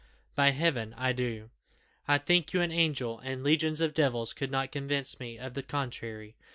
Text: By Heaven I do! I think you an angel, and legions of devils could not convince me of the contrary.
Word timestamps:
By 0.33 0.49
Heaven 0.49 0.95
I 0.97 1.13
do! 1.13 1.51
I 2.07 2.17
think 2.17 2.53
you 2.53 2.61
an 2.61 2.71
angel, 2.71 3.19
and 3.19 3.43
legions 3.43 3.79
of 3.81 3.93
devils 3.93 4.33
could 4.33 4.49
not 4.49 4.71
convince 4.71 5.19
me 5.19 5.37
of 5.37 5.53
the 5.53 5.61
contrary. 5.61 6.35